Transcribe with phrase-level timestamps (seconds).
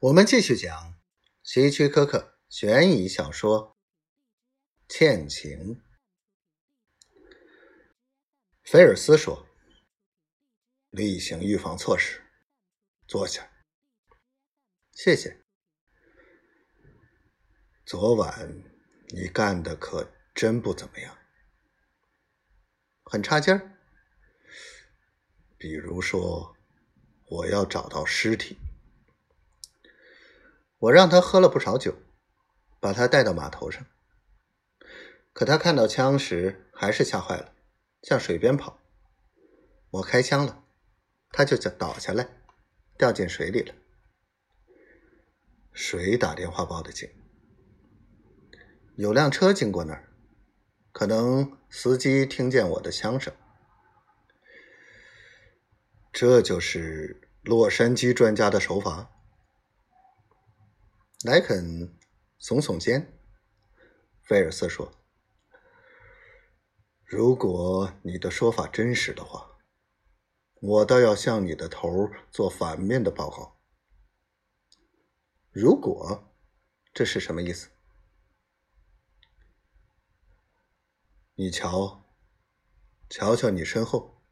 [0.00, 1.00] 我们继续讲
[1.42, 3.78] 希区柯克悬疑小说
[4.94, 5.50] 《欠情》。
[8.62, 9.48] 菲尔斯说
[10.90, 12.20] ：“例行预防措施，
[13.08, 13.50] 坐下。
[14.92, 15.42] 谢谢。
[17.86, 18.62] 昨晚
[19.08, 21.16] 你干的可真不怎么样，
[23.04, 23.78] 很差劲儿。
[25.56, 26.54] 比如说，
[27.24, 28.58] 我要找到尸体。”
[30.78, 31.96] 我让他喝了不少酒，
[32.80, 33.86] 把他带到码头上。
[35.32, 37.52] 可他看到枪时还是吓坏了，
[38.02, 38.78] 向水边跑。
[39.90, 40.64] 我开枪了，
[41.30, 42.28] 他就倒下来，
[42.98, 43.74] 掉进水里了。
[45.72, 47.08] 谁打电话报的警？
[48.96, 50.08] 有辆车经过那儿，
[50.92, 53.34] 可能司机听见我的枪声。
[56.12, 59.10] 这就是洛杉矶专家的手法。
[61.26, 61.92] 莱肯
[62.38, 63.18] 耸耸肩，
[64.22, 64.92] 菲尔斯说
[67.02, 69.58] ：“如果你的说法真实的话，
[70.60, 73.58] 我倒要向你的头做反面的报告。
[75.50, 76.32] 如果
[76.94, 77.70] 这是什么意思？
[81.34, 82.04] 你瞧，
[83.10, 84.22] 瞧瞧你身后。”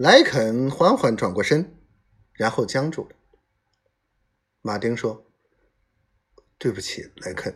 [0.00, 1.76] 莱肯缓缓转过身，
[2.32, 3.16] 然后僵住了。
[4.64, 5.26] 马丁说
[6.56, 7.52] ：“对不起，莱肯，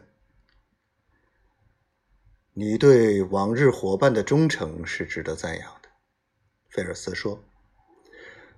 [2.53, 5.89] 你对往日伙伴的忠诚是值得赞扬的。”
[6.69, 7.45] 菲尔斯说：“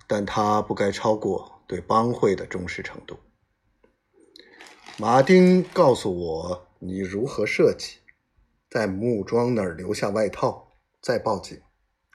[0.08, 3.18] 但他不该超过对帮会的忠实程度。”
[4.98, 7.98] 马丁告诉我你如何设计，
[8.70, 11.60] 在木桩那儿留下外套，再报警，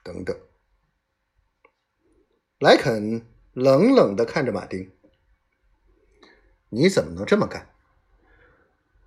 [0.02, 0.36] 等等。
[2.58, 4.90] 莱肯冷冷的看着马丁。
[6.68, 7.68] 你怎么能这么干？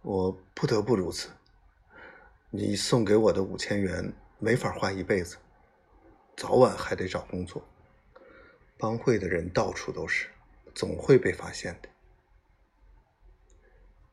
[0.01, 1.31] 我不得不如此。
[2.49, 5.37] 你送给我的五千元没法花一辈子，
[6.37, 7.61] 早晚还得找工作。
[8.77, 10.29] 帮会的人到处都是，
[10.73, 11.89] 总会被发现的。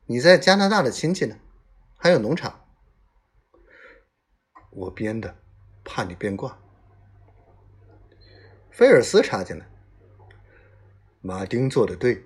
[0.05, 1.39] 你在加拿大的亲戚呢？
[1.95, 2.65] 还有农场？
[4.71, 5.37] 我编的，
[5.85, 6.59] 怕你变卦。
[8.69, 9.65] 菲尔斯插进来。
[11.21, 12.23] 马丁做的对。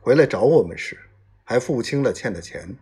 [0.00, 0.98] 回来找我们时，
[1.44, 2.76] 还付清了欠的钱，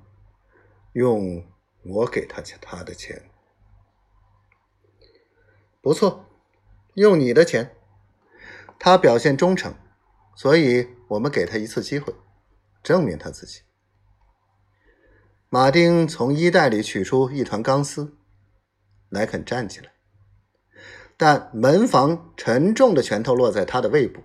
[0.93, 1.45] 用
[1.83, 3.31] 我给他他的钱。
[5.81, 6.27] 不错，
[6.95, 7.77] 用你的钱。
[8.79, 9.75] 他表现忠诚，
[10.35, 12.15] 所以我们给他一次机会，
[12.83, 13.63] 证明他自己。
[15.49, 18.17] 马丁从衣袋里取出一团钢丝，
[19.09, 19.93] 莱肯站起来，
[21.17, 24.23] 但门房沉重的拳头落在他的胃部。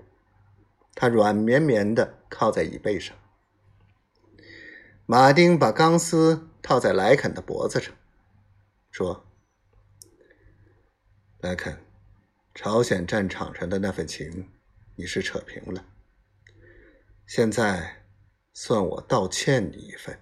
[0.96, 3.16] 他软绵绵的靠在椅背上。
[5.06, 7.94] 马丁把钢丝套在莱肯的脖子上，
[8.92, 9.26] 说
[11.42, 11.78] ：“莱肯，
[12.56, 14.50] 朝鲜战场上的那份情，
[14.96, 15.86] 你是扯平了。
[17.26, 18.06] 现在，
[18.54, 20.18] 算我道歉你一份。”